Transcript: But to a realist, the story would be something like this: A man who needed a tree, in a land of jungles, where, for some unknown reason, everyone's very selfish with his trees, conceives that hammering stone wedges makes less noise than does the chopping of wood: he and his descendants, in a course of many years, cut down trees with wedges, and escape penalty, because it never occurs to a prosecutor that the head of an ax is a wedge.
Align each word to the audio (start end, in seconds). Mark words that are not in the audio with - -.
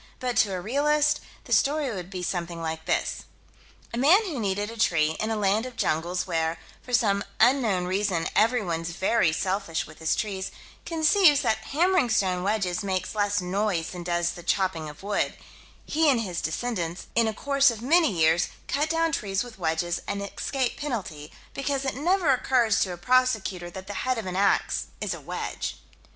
But 0.19 0.35
to 0.37 0.53
a 0.53 0.59
realist, 0.59 1.19
the 1.43 1.53
story 1.53 1.91
would 1.91 2.09
be 2.09 2.23
something 2.23 2.59
like 2.59 2.85
this: 2.85 3.25
A 3.93 3.99
man 3.99 4.19
who 4.25 4.39
needed 4.39 4.71
a 4.71 4.75
tree, 4.79 5.15
in 5.19 5.29
a 5.29 5.35
land 5.35 5.67
of 5.67 5.75
jungles, 5.75 6.25
where, 6.25 6.57
for 6.81 6.91
some 6.91 7.23
unknown 7.39 7.85
reason, 7.85 8.27
everyone's 8.35 8.89
very 8.89 9.31
selfish 9.31 9.85
with 9.85 9.99
his 9.99 10.15
trees, 10.15 10.49
conceives 10.87 11.41
that 11.41 11.65
hammering 11.65 12.09
stone 12.09 12.41
wedges 12.41 12.81
makes 12.83 13.13
less 13.13 13.41
noise 13.41 13.91
than 13.91 14.01
does 14.01 14.31
the 14.31 14.41
chopping 14.41 14.89
of 14.89 15.03
wood: 15.03 15.35
he 15.85 16.09
and 16.09 16.21
his 16.21 16.41
descendants, 16.41 17.05
in 17.13 17.27
a 17.27 17.31
course 17.31 17.69
of 17.69 17.83
many 17.83 18.11
years, 18.11 18.47
cut 18.67 18.89
down 18.89 19.11
trees 19.11 19.43
with 19.43 19.59
wedges, 19.59 20.01
and 20.07 20.23
escape 20.23 20.77
penalty, 20.77 21.31
because 21.53 21.85
it 21.85 21.93
never 21.95 22.31
occurs 22.33 22.79
to 22.79 22.91
a 22.91 22.97
prosecutor 22.97 23.69
that 23.69 23.85
the 23.85 23.93
head 24.01 24.17
of 24.17 24.25
an 24.25 24.35
ax 24.35 24.85
is 24.99 25.13
a 25.13 25.21
wedge. 25.21 25.77